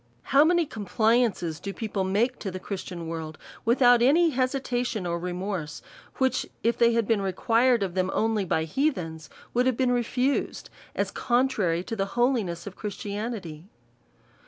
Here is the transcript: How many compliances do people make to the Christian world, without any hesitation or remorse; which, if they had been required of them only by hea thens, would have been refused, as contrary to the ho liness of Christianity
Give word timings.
How 0.23 0.43
many 0.43 0.65
compliances 0.65 1.59
do 1.59 1.73
people 1.73 2.03
make 2.03 2.39
to 2.39 2.49
the 2.49 2.59
Christian 2.59 3.07
world, 3.07 3.37
without 3.65 4.01
any 4.01 4.31
hesitation 4.31 5.05
or 5.05 5.19
remorse; 5.19 5.83
which, 6.17 6.47
if 6.63 6.75
they 6.75 6.93
had 6.93 7.07
been 7.07 7.21
required 7.21 7.83
of 7.83 7.93
them 7.93 8.09
only 8.11 8.43
by 8.43 8.63
hea 8.63 8.89
thens, 8.89 9.29
would 9.53 9.67
have 9.67 9.77
been 9.77 9.91
refused, 9.91 10.71
as 10.95 11.11
contrary 11.11 11.83
to 11.83 11.95
the 11.95 12.05
ho 12.15 12.27
liness 12.33 12.65
of 12.65 12.75
Christianity 12.75 13.67